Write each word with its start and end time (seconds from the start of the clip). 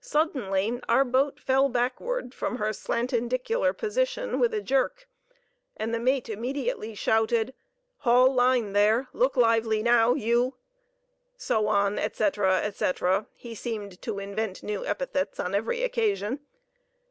Suddenly 0.00 0.80
our 0.88 1.04
boat 1.04 1.38
fell 1.38 1.68
backward 1.68 2.32
from 2.32 2.56
her 2.56 2.72
"slantin 2.72 3.28
dicular" 3.28 3.76
position 3.76 4.40
with 4.40 4.54
a 4.54 4.62
jerk, 4.62 5.06
and 5.76 5.92
the 5.94 6.00
mate 6.00 6.30
immediately 6.30 6.94
shouted, 6.94 7.52
"Haul 7.98 8.32
line, 8.32 8.72
there! 8.72 9.08
look 9.12 9.36
lively, 9.36 9.82
now! 9.82 10.14
you"—so 10.14 11.66
on, 11.68 11.98
et 11.98 12.16
cetera, 12.16 12.62
et 12.62 12.76
cetera 12.76 13.26
(he 13.34 13.54
seemed 13.54 14.00
to 14.00 14.18
invent 14.18 14.62
new 14.62 14.86
epithets 14.86 15.38
on 15.38 15.54
every 15.54 15.82
occasion). 15.82 16.40